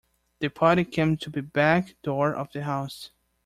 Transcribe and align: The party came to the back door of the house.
The 0.39 0.49
party 0.49 0.83
came 0.83 1.15
to 1.17 1.29
the 1.29 1.43
back 1.43 1.93
door 2.01 2.33
of 2.33 2.51
the 2.53 2.63
house. 2.63 3.11